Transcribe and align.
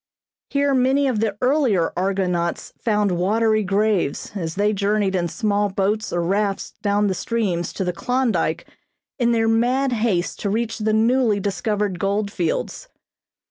Here 0.49 0.73
many 0.73 1.05
of 1.07 1.19
the 1.19 1.37
earlier 1.43 1.93
argonauts 1.95 2.73
found 2.79 3.11
watery 3.11 3.61
graves 3.61 4.31
as 4.33 4.55
they 4.55 4.73
journeyed 4.73 5.13
in 5.15 5.27
small 5.27 5.69
boats 5.69 6.11
or 6.11 6.23
rafts 6.23 6.73
down 6.81 7.05
the 7.05 7.13
streams 7.13 7.71
to 7.73 7.83
the 7.83 7.93
Klondyke 7.93 8.65
in 9.19 9.31
their 9.31 9.47
mad 9.47 9.91
haste 9.91 10.39
to 10.39 10.49
reach 10.49 10.79
the 10.79 10.93
newly 10.93 11.39
discovered 11.39 11.99
gold 11.99 12.31
fields. 12.31 12.87